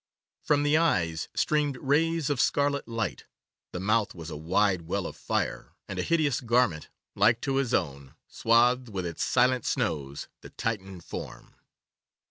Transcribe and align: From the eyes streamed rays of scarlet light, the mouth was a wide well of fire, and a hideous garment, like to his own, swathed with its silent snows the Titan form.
From 0.41 0.63
the 0.63 0.77
eyes 0.77 1.27
streamed 1.35 1.77
rays 1.79 2.31
of 2.31 2.41
scarlet 2.41 2.87
light, 2.87 3.25
the 3.71 3.79
mouth 3.79 4.15
was 4.15 4.31
a 4.31 4.35
wide 4.35 4.81
well 4.87 5.05
of 5.05 5.15
fire, 5.15 5.73
and 5.87 5.99
a 5.99 6.01
hideous 6.01 6.41
garment, 6.41 6.89
like 7.13 7.39
to 7.41 7.57
his 7.57 7.71
own, 7.71 8.15
swathed 8.27 8.89
with 8.89 9.05
its 9.05 9.23
silent 9.23 9.63
snows 9.63 10.27
the 10.41 10.49
Titan 10.49 11.01
form. 11.01 11.53